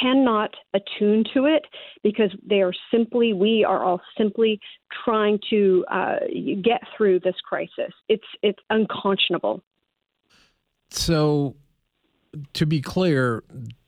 cannot 0.00 0.54
attune 0.74 1.24
to 1.32 1.46
it 1.46 1.64
because 2.02 2.30
they 2.46 2.60
are 2.60 2.72
simply, 2.92 3.32
we 3.32 3.64
are 3.64 3.82
all 3.82 4.00
simply 4.18 4.60
trying 5.04 5.38
to 5.48 5.84
uh, 5.90 6.16
get 6.62 6.82
through 6.96 7.20
this 7.20 7.36
crisis. 7.48 7.92
It's 8.08 8.26
it's 8.42 8.58
unconscionable. 8.70 9.62
So, 10.90 11.56
to 12.54 12.66
be 12.66 12.80
clear, 12.80 13.44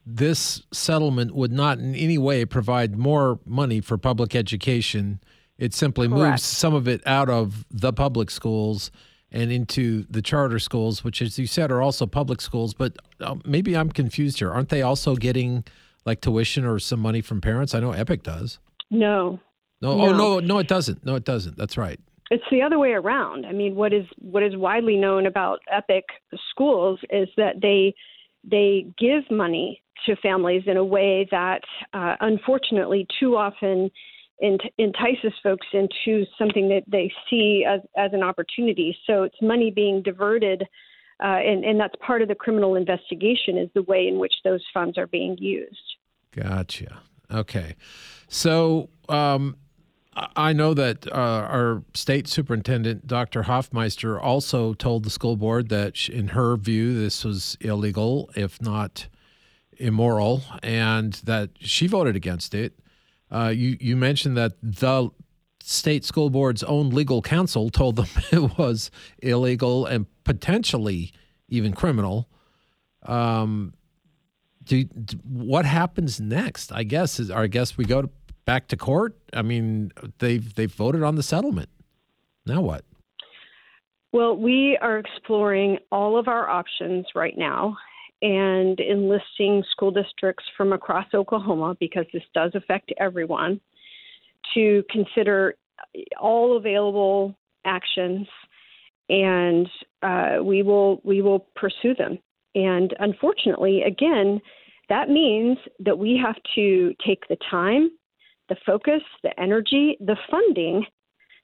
this 0.07 0.63
settlement 0.73 1.35
would 1.35 1.53
not 1.53 1.79
in 1.79 1.95
any 1.95 2.19
way 2.19 2.45
provide 2.45 2.97
more 2.97 3.39
money 3.47 3.81
for 3.81 3.97
public 3.97 4.35
education. 4.35 5.21
It 5.59 5.73
simply 5.73 6.09
Correct. 6.09 6.31
moves 6.33 6.43
some 6.43 6.75
of 6.75 6.89
it 6.89 7.01
out 7.07 7.31
of 7.31 7.65
the 7.71 7.93
public 7.93 8.31
schools 8.31 8.91
and 9.31 9.51
into 9.51 10.05
the 10.11 10.23
charter 10.23 10.59
schools, 10.59 11.03
which, 11.03 11.21
as 11.23 11.39
you 11.39 11.47
said, 11.47 11.71
are 11.71 11.83
also 11.83 12.07
public 12.07 12.41
schools. 12.41 12.75
But 12.75 12.97
uh, 13.21 13.37
maybe 13.45 13.77
I'm 13.77 13.91
confused 13.91 14.39
here. 14.39 14.51
Aren't 14.51 14.69
they 14.69 14.83
also 14.83 15.17
getting 15.17 15.65
like 16.05 16.21
tuition 16.21 16.65
or 16.65 16.79
some 16.79 17.01
money 17.01 17.21
from 17.21 17.41
parents? 17.41 17.75
I 17.75 17.81
know 17.81 17.93
Epic 17.93 18.23
does. 18.23 18.59
No. 18.91 19.41
No. 19.81 19.97
no. 19.97 20.07
Oh 20.07 20.13
no, 20.13 20.41
no, 20.41 20.59
it 20.59 20.69
doesn't. 20.69 21.05
No, 21.05 21.15
it 21.15 21.25
doesn't. 21.25 21.57
That's 21.57 21.77
right. 21.77 21.99
It's 22.31 22.45
the 22.51 22.63
other 22.63 22.79
way 22.79 22.93
around. 22.93 23.45
I 23.45 23.53
mean, 23.53 23.75
what 23.75 23.93
is 23.93 24.07
what 24.19 24.43
is 24.43 24.57
widely 24.57 24.97
known 24.97 25.27
about 25.27 25.61
Epic 25.71 26.05
schools 26.51 27.01
is 27.11 27.29
that 27.37 27.61
they 27.61 27.95
they 28.49 28.87
give 28.99 29.31
money 29.31 29.83
to 30.07 30.17
families 30.17 30.63
in 30.67 30.77
a 30.77 30.85
way 30.85 31.27
that, 31.31 31.63
uh, 31.93 32.17
unfortunately, 32.21 33.07
too 33.19 33.37
often 33.37 33.91
entices 34.43 35.33
folks 35.43 35.67
into 35.73 36.27
something 36.37 36.69
that 36.69 36.83
they 36.87 37.13
see 37.31 37.65
as, 37.67 37.81
as 37.97 38.13
an 38.13 38.23
opportunity. 38.23 38.97
So 39.07 39.23
it's 39.23 39.41
money 39.41 39.71
being 39.71 40.03
diverted, 40.03 40.63
uh, 41.23 41.27
and, 41.27 41.65
and 41.65 41.79
that's 41.79 41.95
part 42.05 42.21
of 42.21 42.29
the 42.29 42.35
criminal 42.35 42.75
investigation 42.75 43.57
is 43.57 43.71
the 43.75 43.83
way 43.83 44.09
in 44.09 44.19
which 44.19 44.35
those 44.43 44.63
funds 44.75 44.99
are 44.99 45.07
being 45.07 45.39
used. 45.39 45.79
Gotcha. 46.33 47.01
Okay. 47.33 47.77
So 48.29 48.91
um, 49.09 49.57
I 50.17 50.53
know 50.53 50.75
that 50.75 51.09
uh, 51.09 51.11
our 51.11 51.83
state 51.93 52.29
superintendent, 52.29 53.07
Dr. 53.07 53.43
Hofmeister, 53.45 54.21
also 54.23 54.75
told 54.75 55.05
the 55.05 55.11
school 55.11 55.37
board 55.37 55.69
that, 55.71 56.09
in 56.09 56.29
her 56.29 56.57
view, 56.57 56.95
this 56.95 57.25
was 57.25 57.57
illegal, 57.61 58.31
if 58.37 58.63
not 58.63 59.09
immoral, 59.77 60.43
and 60.63 61.15
that 61.25 61.51
she 61.59 61.87
voted 61.87 62.15
against 62.15 62.55
it. 62.55 62.79
Uh, 63.31 63.53
you 63.55 63.77
you 63.81 63.97
mentioned 63.97 64.37
that 64.37 64.53
the 64.63 65.11
state 65.61 66.05
school 66.05 66.31
board's 66.31 66.63
own 66.63 66.91
legal 66.91 67.23
counsel 67.23 67.71
told 67.71 67.97
them 67.97 68.07
it 68.31 68.59
was 68.59 68.91
illegal 69.23 69.87
and 69.87 70.07
potentially 70.23 71.13
even 71.49 71.73
criminal. 71.73 72.29
Um, 73.03 73.75
do, 74.63 74.85
do, 74.85 75.17
what 75.25 75.65
happens 75.65 76.21
next? 76.21 76.73
I 76.73 76.85
guess 76.85 77.19
is 77.19 77.31
I 77.31 77.47
guess 77.49 77.77
we 77.77 77.85
go 77.85 78.03
to, 78.03 78.11
back 78.45 78.69
to 78.69 78.77
court. 78.77 79.17
I 79.33 79.43
mean, 79.43 79.93
they've 80.19 80.55
they've 80.55 80.73
voted 80.73 81.03
on 81.03 81.17
the 81.17 81.23
settlement. 81.23 81.69
Now 82.47 82.61
what? 82.61 82.85
Well, 84.13 84.37
we 84.37 84.79
are 84.81 84.99
exploring 84.99 85.79
all 85.91 86.17
of 86.17 86.29
our 86.29 86.49
options 86.49 87.07
right 87.15 87.37
now 87.37 87.77
and 88.23 88.79
enlisting 88.79 89.65
school 89.71 89.91
districts 89.91 90.45
from 90.57 90.73
across 90.73 91.07
Oklahoma 91.15 91.77
because 91.81 92.07
this 92.13 92.23
does 92.33 92.53
affect 92.55 92.93
everyone 92.99 93.61
to 94.55 94.85
consider 94.91 95.57
all 96.21 96.57
available 96.57 97.35
actions 97.65 98.27
and 99.09 99.69
uh, 100.03 100.37
we 100.43 100.63
will 100.63 101.01
we 101.05 101.21
will 101.21 101.47
pursue 101.57 101.95
them. 101.95 102.19
And 102.55 102.95
unfortunately, 103.01 103.83
again, 103.83 104.41
that 104.89 105.09
means 105.09 105.59
that 105.81 105.99
we 105.99 106.21
have 106.25 106.37
to 106.55 106.95
take 107.05 107.27
the 107.29 107.37
time, 107.51 107.91
the 108.49 108.57
focus, 108.67 109.03
the 109.23 109.39
energy, 109.41 109.97
the 110.01 110.17
funding 110.31 110.85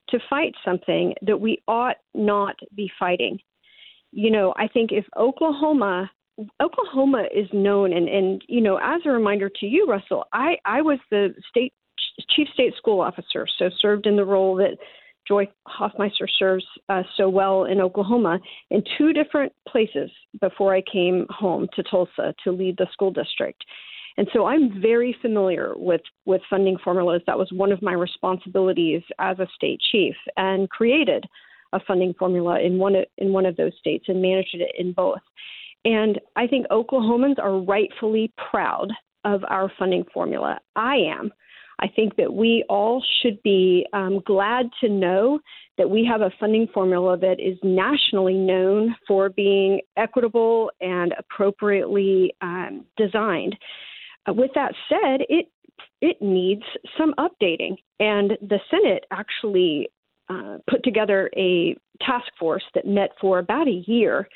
to 0.08 0.18
fight 0.28 0.54
something 0.64 1.14
that 1.22 1.40
we 1.40 1.62
ought 1.68 1.96
not 2.14 2.56
be 2.74 2.90
fighting. 2.98 3.38
You 4.12 4.30
know, 4.30 4.52
I 4.56 4.66
think 4.68 4.90
if 4.92 5.04
Oklahoma 5.16 6.10
Oklahoma 6.60 7.24
is 7.34 7.48
known 7.52 7.92
and 7.92 8.08
and 8.08 8.42
you 8.48 8.60
know, 8.60 8.78
as 8.82 9.02
a 9.04 9.10
reminder 9.10 9.50
to 9.60 9.66
you, 9.66 9.86
Russell, 9.86 10.24
I 10.32 10.56
I 10.64 10.82
was 10.82 10.98
the 11.10 11.34
state 11.48 11.72
chief 12.34 12.48
state 12.54 12.74
school 12.76 13.00
officer, 13.00 13.46
so 13.58 13.70
served 13.80 14.06
in 14.06 14.16
the 14.16 14.24
role 14.24 14.56
that 14.56 14.78
Joy 15.28 15.48
Hofmeister 15.68 16.26
serves 16.38 16.64
uh, 16.88 17.02
so 17.16 17.28
well 17.28 17.64
in 17.64 17.80
Oklahoma 17.80 18.40
in 18.70 18.82
two 18.98 19.12
different 19.12 19.52
places 19.68 20.10
before 20.40 20.74
I 20.74 20.82
came 20.82 21.26
home 21.28 21.68
to 21.76 21.82
Tulsa 21.82 22.34
to 22.42 22.50
lead 22.50 22.76
the 22.78 22.88
school 22.92 23.12
district. 23.12 23.64
And 24.20 24.28
so 24.34 24.44
I'm 24.44 24.82
very 24.82 25.16
familiar 25.22 25.72
with, 25.76 26.02
with 26.26 26.42
funding 26.50 26.76
formulas. 26.84 27.22
That 27.26 27.38
was 27.38 27.48
one 27.52 27.72
of 27.72 27.80
my 27.80 27.94
responsibilities 27.94 29.00
as 29.18 29.38
a 29.38 29.46
state 29.54 29.80
chief 29.90 30.14
and 30.36 30.68
created 30.68 31.24
a 31.72 31.80
funding 31.86 32.12
formula 32.18 32.60
in 32.60 32.76
one 32.76 32.96
of, 32.96 33.06
in 33.16 33.32
one 33.32 33.46
of 33.46 33.56
those 33.56 33.72
states 33.78 34.04
and 34.08 34.20
managed 34.20 34.56
it 34.56 34.72
in 34.78 34.92
both. 34.92 35.22
And 35.86 36.20
I 36.36 36.46
think 36.46 36.66
Oklahomans 36.66 37.38
are 37.38 37.60
rightfully 37.60 38.30
proud 38.50 38.92
of 39.24 39.42
our 39.48 39.72
funding 39.78 40.04
formula. 40.12 40.60
I 40.76 40.96
am. 40.96 41.32
I 41.78 41.88
think 41.88 42.16
that 42.16 42.30
we 42.30 42.62
all 42.68 43.02
should 43.22 43.42
be 43.42 43.86
um, 43.94 44.20
glad 44.26 44.68
to 44.82 44.90
know 44.90 45.40
that 45.78 45.88
we 45.88 46.04
have 46.04 46.20
a 46.20 46.30
funding 46.38 46.68
formula 46.74 47.16
that 47.16 47.40
is 47.40 47.56
nationally 47.62 48.34
known 48.34 48.94
for 49.08 49.30
being 49.30 49.80
equitable 49.96 50.70
and 50.82 51.14
appropriately 51.18 52.34
um, 52.42 52.84
designed. 52.98 53.56
Uh, 54.28 54.32
with 54.32 54.50
that 54.54 54.74
said, 54.88 55.22
it 55.28 55.46
it 56.00 56.20
needs 56.20 56.62
some 56.98 57.14
updating, 57.18 57.76
and 57.98 58.32
the 58.42 58.60
Senate 58.70 59.04
actually 59.10 59.88
uh, 60.28 60.58
put 60.68 60.82
together 60.84 61.30
a 61.36 61.74
task 62.00 62.26
force 62.38 62.64
that 62.74 62.86
met 62.86 63.10
for 63.20 63.38
about 63.38 63.68
a 63.68 63.82
year 63.86 64.28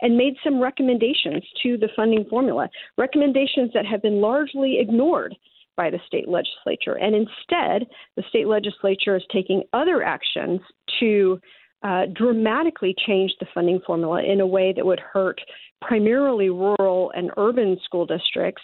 and 0.00 0.16
made 0.16 0.34
some 0.42 0.60
recommendations 0.60 1.42
to 1.62 1.76
the 1.76 1.88
funding 1.94 2.24
formula, 2.28 2.68
recommendations 2.98 3.70
that 3.72 3.86
have 3.86 4.02
been 4.02 4.20
largely 4.20 4.78
ignored 4.80 5.34
by 5.76 5.90
the 5.90 6.00
state 6.06 6.28
legislature. 6.28 6.98
And 6.98 7.14
instead, 7.14 7.88
the 8.16 8.24
state 8.28 8.46
legislature 8.46 9.16
is 9.16 9.22
taking 9.32 9.62
other 9.72 10.02
actions 10.02 10.60
to 11.00 11.40
uh, 11.82 12.06
dramatically 12.14 12.94
change 13.06 13.32
the 13.40 13.46
funding 13.52 13.80
formula 13.86 14.22
in 14.22 14.40
a 14.40 14.46
way 14.46 14.72
that 14.74 14.84
would 14.84 15.00
hurt 15.00 15.40
primarily 15.80 16.48
rural 16.48 17.12
and 17.14 17.30
urban 17.36 17.78
school 17.84 18.06
districts, 18.06 18.62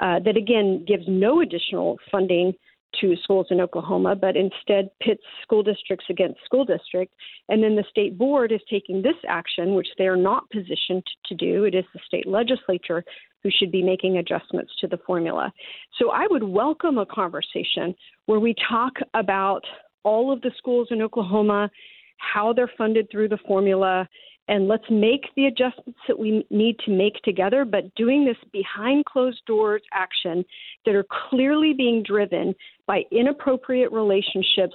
uh, 0.00 0.18
that 0.24 0.36
again 0.36 0.84
gives 0.86 1.04
no 1.06 1.40
additional 1.40 1.96
funding 2.10 2.52
to 3.00 3.14
schools 3.22 3.46
in 3.50 3.60
Oklahoma, 3.60 4.16
but 4.16 4.36
instead 4.36 4.88
pits 5.00 5.22
school 5.42 5.62
districts 5.62 6.06
against 6.08 6.42
school 6.44 6.64
districts. 6.64 7.14
And 7.48 7.62
then 7.62 7.76
the 7.76 7.84
state 7.90 8.16
board 8.16 8.50
is 8.50 8.60
taking 8.70 9.02
this 9.02 9.16
action, 9.28 9.74
which 9.74 9.88
they 9.98 10.06
are 10.06 10.16
not 10.16 10.48
positioned 10.50 11.04
to 11.26 11.34
do. 11.34 11.64
It 11.64 11.74
is 11.74 11.84
the 11.92 12.00
state 12.06 12.26
legislature 12.26 13.04
who 13.42 13.50
should 13.50 13.70
be 13.70 13.82
making 13.82 14.18
adjustments 14.18 14.72
to 14.80 14.88
the 14.88 14.98
formula. 15.06 15.52
So 15.98 16.10
I 16.10 16.26
would 16.28 16.42
welcome 16.42 16.98
a 16.98 17.06
conversation 17.06 17.94
where 18.26 18.40
we 18.40 18.54
talk 18.68 18.94
about 19.14 19.64
all 20.02 20.32
of 20.32 20.40
the 20.40 20.50
schools 20.56 20.88
in 20.90 21.02
Oklahoma, 21.02 21.70
how 22.18 22.52
they're 22.52 22.70
funded 22.76 23.10
through 23.10 23.28
the 23.28 23.38
formula, 23.46 24.08
and 24.48 24.66
let's 24.66 24.84
make 24.90 25.26
the 25.36 25.46
adjustments 25.46 26.00
that 26.08 26.18
we 26.18 26.46
need 26.50 26.78
to 26.86 26.90
make 26.90 27.14
together, 27.22 27.64
but 27.64 27.94
doing 27.96 28.24
this 28.24 28.36
behind 28.50 29.04
closed 29.04 29.42
doors 29.46 29.82
action 29.92 30.44
that 30.86 30.94
are 30.94 31.06
clearly 31.28 31.74
being 31.74 32.02
driven 32.02 32.54
by 32.86 33.02
inappropriate 33.12 33.92
relationships, 33.92 34.74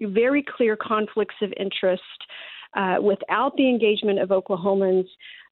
very 0.00 0.44
clear 0.56 0.76
conflicts 0.76 1.34
of 1.42 1.52
interest, 1.58 2.02
uh, 2.74 2.96
without 3.02 3.56
the 3.56 3.68
engagement 3.68 4.18
of 4.18 4.30
Oklahomans. 4.30 5.06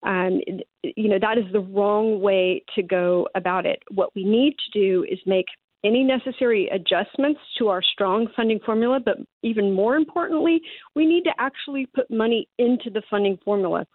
Um, 0.04 0.40
you 0.82 1.08
know, 1.08 1.18
that 1.20 1.36
is 1.36 1.44
the 1.52 1.60
wrong 1.60 2.20
way 2.20 2.64
to 2.74 2.82
go 2.82 3.28
about 3.34 3.66
it. 3.66 3.82
What 3.90 4.14
we 4.14 4.24
need 4.24 4.54
to 4.58 4.78
do 4.78 5.04
is 5.10 5.18
make 5.26 5.46
any 5.84 6.04
necessary 6.04 6.68
adjustments 6.68 7.40
to 7.58 7.68
our 7.68 7.82
strong 7.82 8.28
funding 8.36 8.60
formula, 8.64 9.00
but 9.02 9.16
even 9.42 9.72
more 9.72 9.96
importantly, 9.96 10.60
we 10.94 11.06
need 11.06 11.22
to 11.24 11.32
actually 11.38 11.86
put 11.86 12.10
money 12.10 12.48
into 12.58 12.90
the 12.90 13.02
funding 13.10 13.38
formula 13.44 13.86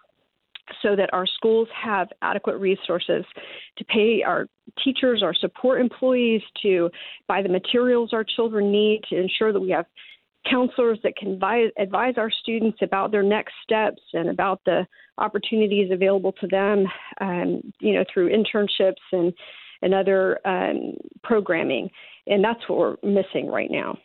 so 0.81 0.95
that 0.95 1.13
our 1.13 1.27
schools 1.27 1.67
have 1.79 2.07
adequate 2.23 2.57
resources 2.57 3.23
to 3.77 3.85
pay 3.85 4.23
our 4.23 4.47
teachers, 4.83 5.21
our 5.21 5.33
support 5.33 5.79
employees, 5.79 6.41
to 6.61 6.89
buy 7.27 7.41
the 7.41 7.49
materials 7.49 8.11
our 8.13 8.23
children 8.23 8.71
need, 8.71 9.01
to 9.09 9.15
ensure 9.15 9.53
that 9.53 9.59
we 9.59 9.69
have 9.69 9.85
counselors 10.49 10.99
that 11.03 11.15
can 11.17 11.33
advise, 11.77 12.13
our 12.17 12.31
students 12.31 12.77
about 12.81 13.11
their 13.11 13.23
next 13.23 13.53
steps 13.63 14.01
and 14.13 14.29
about 14.29 14.61
the 14.65 14.85
opportunities 15.17 15.91
available 15.91 16.31
to 16.33 16.47
them, 16.47 16.85
um, 17.21 17.61
you 17.79 17.93
know, 17.93 18.03
through 18.11 18.29
internships 18.29 19.01
and 19.11 19.33
and 19.85 19.93
other 19.93 20.39
um, 20.45 20.97
programming. 21.23 21.89
And 22.27 22.43
that's 22.43 22.59
what 22.67 22.77
we're 22.79 22.97
missing 23.03 23.47
right 23.47 23.69
now. 23.71 23.97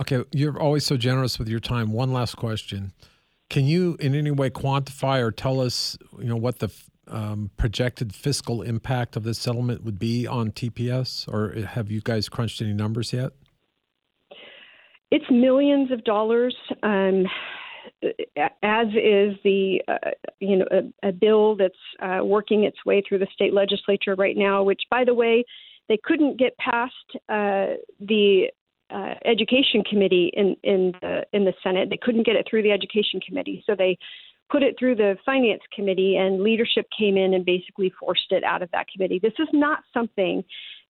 Okay, 0.00 0.22
you're 0.32 0.60
always 0.60 0.84
so 0.86 0.96
generous 0.96 1.38
with 1.38 1.48
your 1.48 1.58
time. 1.58 1.92
One 1.92 2.12
last 2.12 2.36
question: 2.36 2.92
Can 3.50 3.64
you, 3.64 3.96
in 3.98 4.14
any 4.14 4.30
way, 4.30 4.50
quantify 4.50 5.20
or 5.20 5.32
tell 5.32 5.60
us, 5.60 5.98
you 6.18 6.26
know, 6.26 6.36
what 6.36 6.60
the 6.60 6.70
um, 7.08 7.50
projected 7.56 8.14
fiscal 8.14 8.62
impact 8.62 9.16
of 9.16 9.24
this 9.24 9.38
settlement 9.38 9.82
would 9.82 9.98
be 9.98 10.26
on 10.26 10.52
TPS, 10.52 11.26
or 11.26 11.66
have 11.66 11.90
you 11.90 12.00
guys 12.00 12.28
crunched 12.28 12.60
any 12.60 12.74
numbers 12.74 13.12
yet? 13.12 13.32
It's 15.10 15.24
millions 15.30 15.90
of 15.90 16.04
dollars. 16.04 16.54
Um, 16.82 17.24
as 18.62 18.86
is 18.88 19.36
the 19.44 19.80
uh, 19.88 20.10
you 20.40 20.56
know 20.56 20.66
a, 20.70 21.08
a 21.08 21.12
bill 21.12 21.56
that's 21.56 21.74
uh, 22.00 22.24
working 22.24 22.64
its 22.64 22.84
way 22.84 23.02
through 23.06 23.18
the 23.18 23.28
state 23.32 23.52
legislature 23.52 24.14
right 24.14 24.36
now, 24.36 24.62
which 24.62 24.82
by 24.90 25.04
the 25.04 25.14
way 25.14 25.44
they 25.88 25.98
couldn't 26.02 26.38
get 26.38 26.56
past 26.58 26.92
uh, 27.28 27.74
the 28.00 28.48
uh, 28.90 29.14
education 29.24 29.82
committee 29.88 30.30
in 30.34 30.56
in 30.62 30.92
the 31.00 31.24
in 31.32 31.44
the 31.44 31.54
Senate. 31.62 31.90
They 31.90 31.98
couldn't 32.00 32.26
get 32.26 32.36
it 32.36 32.46
through 32.48 32.62
the 32.62 32.70
education 32.70 33.20
committee, 33.20 33.62
so 33.66 33.74
they 33.76 33.98
put 34.50 34.62
it 34.62 34.76
through 34.78 34.96
the 34.96 35.16
finance 35.26 35.60
committee, 35.74 36.16
and 36.16 36.42
leadership 36.42 36.86
came 36.96 37.16
in 37.16 37.34
and 37.34 37.44
basically 37.44 37.92
forced 38.00 38.30
it 38.30 38.44
out 38.44 38.62
of 38.62 38.70
that 38.70 38.86
committee. 38.88 39.18
This 39.22 39.34
is 39.38 39.48
not 39.52 39.80
something 39.92 40.42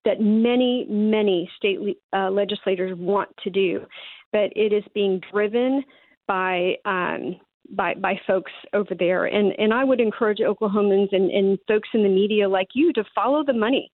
that 0.05 0.21
many 0.21 0.87
many 0.89 1.51
state 1.57 1.79
uh, 2.13 2.31
legislators 2.31 2.97
want 2.99 3.31
to 3.43 3.51
do, 3.51 3.85
but 4.33 4.53
it 4.55 4.73
is 4.73 4.85
being 4.95 5.21
driven 5.33 5.83
by 6.29 6.75
um, 6.85 7.41
by 7.71 7.95
by 7.95 8.21
folks 8.27 8.53
over 8.73 8.95
there. 8.97 9.25
And 9.25 9.53
and 9.59 9.75
I 9.75 9.83
would 9.83 10.01
encourage 10.01 10.39
Oklahomans 10.39 11.09
and, 11.13 11.31
and 11.31 11.59
folks 11.67 11.89
in 11.95 12.05
the 12.05 12.09
media 12.09 12.49
like 12.49 12.69
you 12.75 12.93
to 12.93 13.05
follow 13.15 13.43
the 13.45 13.53
money. 13.53 13.91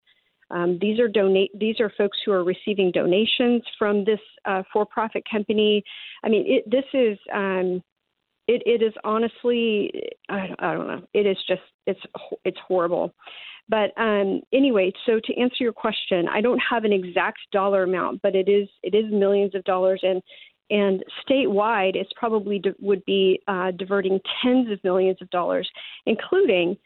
Um, 0.51 0.79
these 0.81 1.01
are 1.01 1.09
donate. 1.09 1.51
These 1.59 1.81
are 1.81 1.91
folks 1.97 2.19
who 2.25 2.33
are 2.33 2.45
receiving 2.45 2.93
donations 2.93 3.63
from 3.79 4.05
this 4.05 4.21
uh, 4.45 4.63
for-profit 4.73 5.23
company. 5.31 5.83
I 6.23 6.29
mean, 6.29 6.45
it, 6.47 6.71
this 6.71 6.85
is 6.93 7.19
um, 7.33 7.83
it, 8.47 8.63
it 8.67 8.83
is 8.83 8.93
honestly 9.05 9.91
I, 10.29 10.47
don't, 10.47 10.63
I 10.63 10.75
don't 10.75 10.87
know. 10.87 11.03
It 11.15 11.27
is 11.27 11.39
just 11.49 11.63
it's 11.87 12.01
it's 12.45 12.59
horrible. 12.69 13.15
But 13.69 13.93
um, 13.97 14.43
anyway, 14.53 14.93
so 15.07 15.19
to 15.25 15.41
answer 15.41 15.57
your 15.61 15.73
question, 15.73 16.29
I 16.29 16.43
don't 16.43 16.61
have 16.71 16.85
an 16.85 16.93
exact 16.93 17.39
dollar 17.51 17.85
amount, 17.85 18.21
but 18.23 18.35
it 18.37 18.49
is 18.49 18.69
it 18.83 18.95
is 18.95 19.11
millions 19.11 19.55
of 19.55 19.65
dollars, 19.65 20.01
and 20.03 20.23
and 20.71 21.05
statewide, 21.29 21.95
it's 21.95 22.13
probably 22.17 22.59
di- 22.59 22.75
would 22.81 23.05
be 23.05 23.41
uh, 23.49 23.71
diverting 23.73 24.21
tens 24.43 24.71
of 24.71 24.83
millions 24.83 25.19
of 25.21 25.31
dollars, 25.31 25.69
including 26.07 26.77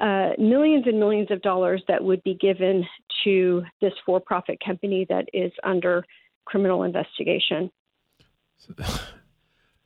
uh, 0.00 0.30
millions 0.38 0.84
and 0.86 0.98
millions 0.98 1.30
of 1.30 1.42
dollars 1.42 1.82
that 1.88 2.02
would 2.02 2.22
be 2.24 2.34
given 2.34 2.84
to 3.24 3.62
this 3.80 3.92
for-profit 4.04 4.58
company 4.64 5.06
that 5.08 5.26
is 5.32 5.52
under 5.62 6.04
criminal 6.44 6.82
investigation. 6.82 7.70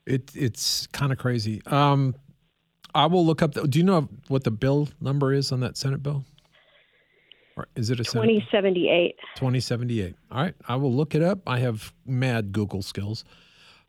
It, 0.05 0.31
it's 0.35 0.87
kind 0.87 1.11
of 1.11 1.19
crazy. 1.19 1.61
Um, 1.67 2.15
I 2.95 3.05
will 3.05 3.23
look 3.23 3.43
up. 3.43 3.53
The, 3.53 3.67
do 3.67 3.77
you 3.77 3.85
know 3.85 4.09
what 4.27 4.43
the 4.43 4.49
bill 4.49 4.89
number 4.99 5.33
is 5.33 5.51
on 5.51 5.59
that 5.59 5.77
Senate 5.77 6.01
bill? 6.01 6.25
Is 7.75 7.89
it 7.89 7.99
a 7.99 8.03
2078. 8.03 9.15
2078. 9.35 10.15
All 10.31 10.41
right. 10.41 10.55
I 10.67 10.75
will 10.75 10.93
look 10.93 11.15
it 11.15 11.23
up. 11.23 11.39
I 11.47 11.59
have 11.59 11.93
mad 12.05 12.51
Google 12.51 12.81
skills. 12.81 13.23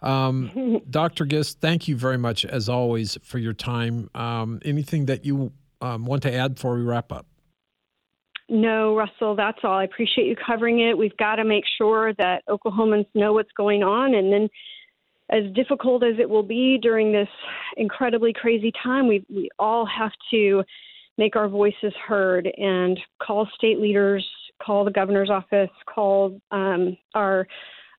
Um, 0.03 0.81
Dr. 0.91 1.25
Gist, 1.27 1.61
thank 1.61 1.89
you 1.89 1.97
very 1.97 2.19
much, 2.19 2.45
as 2.45 2.69
always, 2.69 3.19
for 3.23 3.39
your 3.39 3.53
time. 3.53 4.11
Um, 4.15 4.61
anything 4.65 5.07
that 5.07 5.25
you 5.25 5.53
um, 5.81 6.07
want 6.07 6.23
to 6.23 6.35
add 6.35 6.55
before 6.55 6.77
we 6.77 6.83
wrap 6.83 7.13
up? 7.13 7.27
No, 8.49 8.97
Russell, 8.97 9.37
that's 9.37 9.59
all. 9.63 9.79
I 9.79 9.85
appreciate 9.85 10.27
you 10.27 10.35
covering 10.35 10.81
it. 10.81 10.99
We've 10.99 11.17
got 11.17 11.37
to 11.37 11.45
make 11.45 11.65
sure 11.79 12.13
that 12.15 12.43
Oklahomans 12.49 13.07
know 13.15 13.33
what's 13.33 13.53
going 13.57 13.85
on. 13.85 14.15
And 14.15 14.33
then, 14.33 14.49
as 15.31 15.45
difficult 15.55 16.03
as 16.03 16.19
it 16.19 16.29
will 16.29 16.43
be 16.43 16.77
during 16.77 17.13
this 17.13 17.29
incredibly 17.77 18.33
crazy 18.33 18.73
time, 18.83 19.07
we, 19.07 19.25
we 19.29 19.49
all 19.61 19.87
have 19.87 20.11
to 20.33 20.65
make 21.21 21.37
our 21.37 21.49
voices 21.49 21.93
heard 22.09 22.49
and 22.57 22.99
call 23.23 23.47
state 23.55 23.79
leaders, 23.79 24.27
call 24.61 24.87
the 24.87 24.91
governor's 24.91 25.29
office, 25.29 25.69
call 25.87 26.41
um, 26.51 26.97
our 27.15 27.47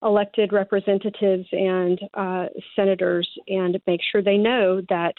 elected 0.01 0.51
representatives 0.51 1.45
and 1.51 1.99
uh, 2.15 2.45
senators, 2.75 3.29
and 3.47 3.79
make 3.85 4.01
sure 4.11 4.23
they 4.23 4.37
know 4.37 4.81
that, 4.89 5.13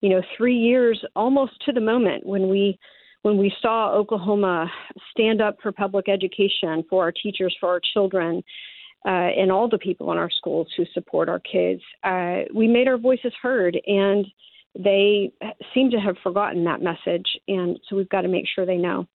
you 0.00 0.08
know, 0.10 0.20
three 0.36 0.56
years 0.56 1.00
almost 1.14 1.52
to 1.64 1.72
the 1.72 1.80
moment 1.80 2.26
when 2.26 2.48
we 2.48 2.76
when 3.22 3.38
we 3.38 3.54
saw 3.62 3.90
Oklahoma 3.92 4.70
stand 5.12 5.40
up 5.40 5.56
for 5.62 5.72
public 5.72 6.10
education, 6.10 6.84
for 6.90 7.04
our 7.04 7.12
teachers, 7.12 7.56
for 7.58 7.70
our 7.70 7.80
children, 7.94 8.42
uh, 9.06 9.30
and 9.40 9.50
all 9.50 9.66
the 9.66 9.78
people 9.78 10.10
in 10.12 10.18
our 10.18 10.28
schools 10.30 10.66
who 10.76 10.84
support 10.92 11.28
our 11.28 11.40
kids, 11.40 11.80
uh, 12.02 12.40
we 12.52 12.66
made 12.66 12.88
our 12.88 12.98
voices 12.98 13.32
heard, 13.40 13.80
and 13.86 14.26
they 14.76 15.32
seem 15.72 15.90
to 15.90 15.98
have 15.98 16.16
forgotten 16.22 16.64
that 16.64 16.82
message. 16.82 17.38
And 17.48 17.80
so 17.88 17.96
we've 17.96 18.08
got 18.08 18.22
to 18.22 18.28
make 18.28 18.46
sure 18.52 18.66
they 18.66 18.76
know. 18.76 19.06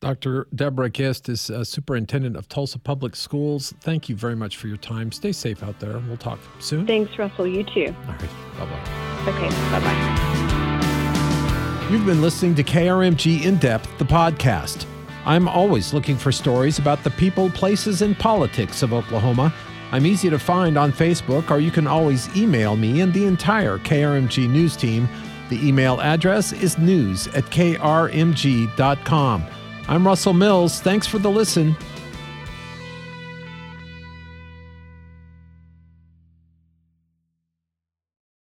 Dr. 0.00 0.46
Deborah 0.52 0.90
Gist 0.90 1.28
is 1.28 1.48
uh, 1.48 1.62
superintendent 1.62 2.36
of 2.36 2.48
Tulsa 2.48 2.80
Public 2.80 3.14
Schools. 3.14 3.72
Thank 3.82 4.08
you 4.08 4.16
very 4.16 4.34
much 4.34 4.56
for 4.56 4.66
your 4.66 4.76
time. 4.76 5.12
Stay 5.12 5.30
safe 5.30 5.62
out 5.62 5.78
there. 5.78 6.00
We'll 6.08 6.16
talk 6.16 6.40
soon. 6.58 6.88
Thanks, 6.88 7.16
Russell. 7.16 7.46
You 7.46 7.62
too. 7.62 7.94
All 8.06 8.14
right. 8.14 8.28
Bye 8.58 8.66
bye. 8.66 8.82
Okay. 9.28 9.48
Bye 9.70 9.80
bye. 9.80 11.88
You've 11.88 12.04
been 12.04 12.20
listening 12.20 12.56
to 12.56 12.64
KRMG 12.64 13.44
In 13.44 13.58
Depth, 13.58 13.96
the 13.98 14.04
podcast. 14.04 14.86
I'm 15.24 15.46
always 15.46 15.94
looking 15.94 16.16
for 16.16 16.32
stories 16.32 16.80
about 16.80 17.04
the 17.04 17.10
people, 17.10 17.48
places, 17.50 18.02
and 18.02 18.18
politics 18.18 18.82
of 18.82 18.92
Oklahoma. 18.92 19.54
I'm 19.92 20.06
easy 20.06 20.30
to 20.30 20.38
find 20.38 20.78
on 20.78 20.90
Facebook, 20.90 21.50
or 21.50 21.60
you 21.60 21.70
can 21.70 21.86
always 21.86 22.34
email 22.34 22.76
me 22.76 23.02
and 23.02 23.12
the 23.12 23.26
entire 23.26 23.78
KRMG 23.78 24.48
news 24.48 24.74
team. 24.74 25.06
The 25.50 25.68
email 25.68 26.00
address 26.00 26.52
is 26.52 26.78
news 26.78 27.28
at 27.28 27.44
krmg.com. 27.44 27.84
I'm 29.88 30.06
Russell 30.06 30.32
Mills. 30.32 30.80
Thanks 30.80 31.06
for 31.06 31.18
the 31.18 31.30
listen. 31.30 31.76